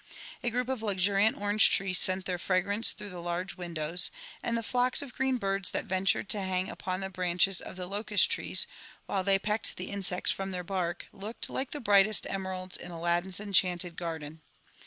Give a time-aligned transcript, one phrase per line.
[0.43, 4.09] A group of IctturiaAt orange trees sent their fragrance through the large windows;
[4.41, 7.87] and the flocks of green birds that ventured to hang upon the branches of the
[7.87, 8.65] lOoasMrees,
[9.05, 13.39] while they pecked the insects from their bark, looked like the brightest emeralds in Aladdin's
[13.39, 14.41] enchanted garden.